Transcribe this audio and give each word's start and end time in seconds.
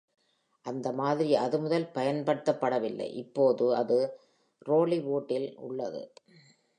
அந்த 0.65 0.87
மாதிரி 0.91 1.31
அதுமுதல் 1.37 1.85
பயன்படுத்தப்படவில்லை, 1.93 3.07
இப்போது 3.15 3.65
அது 3.75 3.97
Trollywood-டில் 4.61 5.49
உள்ளது. 5.59 6.01